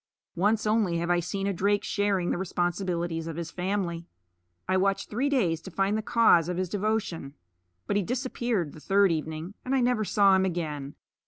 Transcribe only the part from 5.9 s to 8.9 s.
the cause of his devotion; but he disappeared the